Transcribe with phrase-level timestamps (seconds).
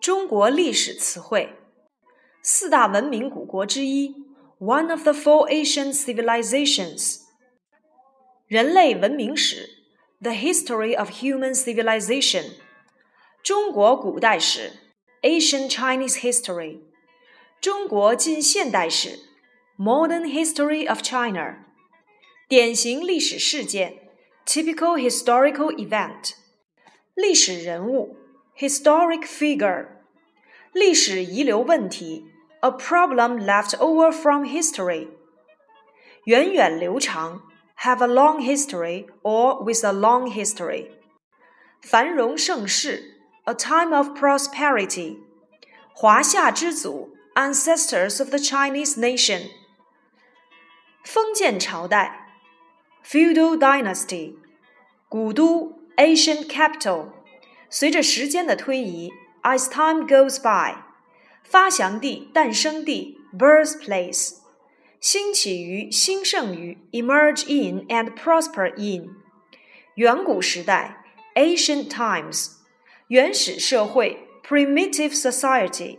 [0.00, 1.56] 中国历史词汇，
[2.40, 4.14] 四大文明古国之一，
[4.60, 7.22] one of the four Asian civilizations。
[8.46, 9.68] 人类文明史，
[10.20, 12.52] the history of human civilization。
[13.42, 14.74] 中国古代史，
[15.22, 16.82] Asian Chinese history。
[17.60, 19.18] 中国近现代史，
[19.76, 21.64] modern history of China。
[22.46, 24.10] 典型历史事件，
[24.46, 26.34] typical historical event。
[27.16, 28.18] 历史人物。
[28.58, 29.86] historic figure，
[30.72, 32.26] 历史遗留问题，
[32.60, 35.08] a problem left over from history，
[36.24, 37.42] 源远流长，
[37.78, 40.90] have a long history or with a long history，
[41.80, 43.14] 繁荣盛世，
[43.44, 45.18] a time of prosperity，
[45.94, 49.50] 华夏之祖，ancestors of the Chinese nation，
[51.04, 52.34] 封建朝代，
[53.04, 54.36] feudal dynasty，
[55.08, 57.12] 古都，ancient capital。
[57.68, 60.76] 随着时间的推移 ，as time goes by，
[61.42, 64.38] 发祥地、诞生地 （birthplace），
[65.00, 69.10] 兴起于、兴盛于 （emerge in and prosper in），
[69.94, 72.52] 远古时代 （ancient times），
[73.08, 75.98] 原始社会 （primitive society），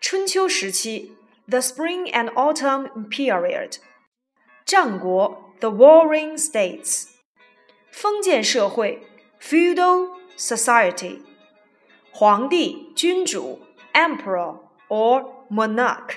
[0.00, 1.16] 春秋时期
[1.48, 3.76] （the spring and autumn period），
[4.64, 7.08] 战国 （the warring states），
[7.90, 9.02] 封建社会
[9.40, 11.20] （feudal）。society，
[12.14, 13.60] 皇帝、君主
[13.92, 16.16] emperor or monarch。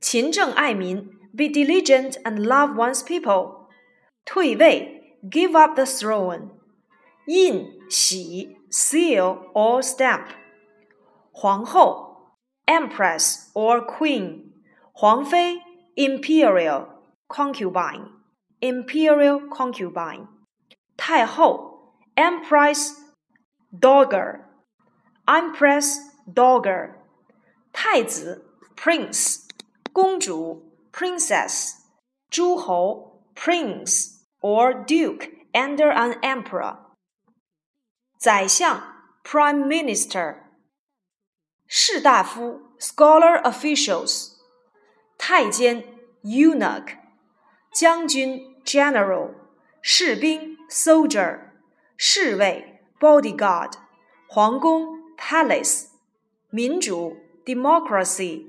[0.00, 3.68] 勤政爱民 be diligent and love one's people。
[4.24, 6.50] 退位 give up the throne。
[7.26, 10.26] 印玺 seal or stamp。
[11.32, 12.34] 皇后
[12.66, 14.52] empress or queen。
[14.92, 15.60] 皇妃
[15.96, 16.86] imperial
[17.28, 18.10] concubine
[18.60, 20.26] imperial concubine。
[20.96, 21.68] 太后
[22.18, 22.90] Empress
[23.77, 24.41] Dowager.
[25.27, 25.97] Empress
[26.31, 26.95] Dowager.
[27.71, 29.47] 太子 Prince.
[29.91, 31.79] 公主 Princess.
[32.29, 36.77] 诸侯 Prince or Duke under an emperor.
[38.19, 38.81] 宰相
[39.23, 40.35] Prime Minister.
[41.67, 44.33] 士大夫 Scholar officials.
[45.17, 45.83] 太监
[46.23, 46.97] Eunuch.
[47.73, 49.33] 将军 General.
[49.81, 51.39] 士兵 Soldier.
[51.97, 52.72] 侍卫
[53.02, 53.72] bodyguard，
[54.26, 55.86] 皇宫 palace，
[56.50, 58.46] 民主 democracy，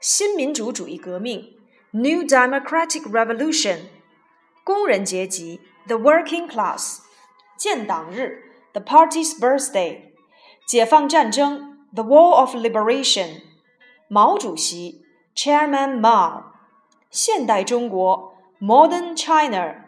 [0.00, 1.56] 新民主主义革命
[1.90, 3.80] new democratic revolution，
[4.64, 7.00] 工人阶级 the working class，
[7.56, 10.00] 建党日 the party's birthday，
[10.66, 13.42] 解放战争 the war of liberation，
[14.08, 16.44] 毛主席 chairman Mao，
[17.10, 19.84] 现代中国 modern China，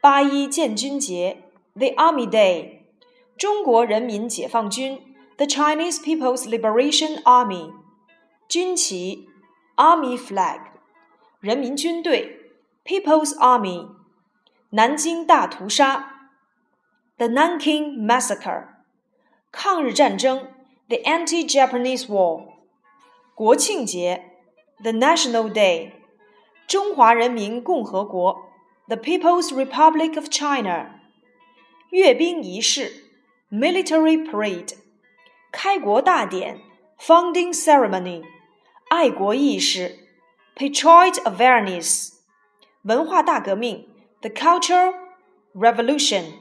[0.00, 1.42] 八一建军节。
[1.74, 2.75] The Army Day，
[3.36, 5.00] 中国人民解放军，
[5.36, 7.72] The Chinese People's Liberation Army，
[8.48, 9.28] 军旗，
[9.76, 10.60] Army Flag，
[11.40, 12.52] 人民军队，
[12.84, 13.88] People's Army，
[14.70, 16.30] 南京大屠杀，
[17.16, 18.68] The Nanking Massacre，
[19.50, 20.48] 抗日战争，
[20.88, 22.46] The Anti-Japanese War，
[23.34, 24.30] 国庆节，
[24.82, 25.92] The National Day，
[26.68, 28.50] 中华人民共和国，
[28.86, 31.00] The People's Republic of China。
[31.90, 33.04] 阅兵仪式
[33.50, 34.74] （military parade）、
[35.50, 36.60] 开国大典
[36.98, 38.22] （founding ceremony）、
[38.88, 39.98] 爱国意识
[40.56, 42.14] （patriot awareness）、
[42.82, 43.88] 文化大革命
[44.20, 44.94] （the Cultural
[45.54, 46.32] Revolution）、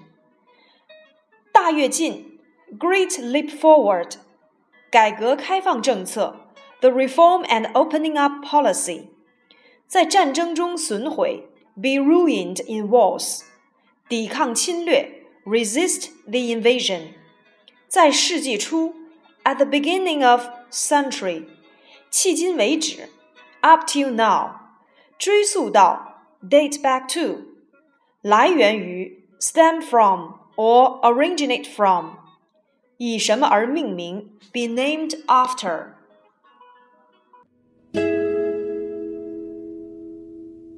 [1.51, 2.39] 大跃进
[2.79, 4.13] （Great Leap Forward）、
[4.89, 6.47] 改革开放政策
[6.79, 9.07] （the Reform and Opening Up Policy）、
[9.87, 13.41] 在战争中损毁 （be ruined in wars）、
[14.07, 15.21] 抵抗侵略。
[15.45, 17.13] resist the invasion。
[17.87, 18.95] 在世纪初，
[19.43, 21.45] at the beginning of century，
[22.11, 23.09] 迄今为止，
[23.61, 24.51] up till now，
[25.17, 27.43] 追溯到，date back to，
[28.21, 32.17] 来源于，stem from or originate from，
[32.97, 35.94] 以什么而命名，be named after。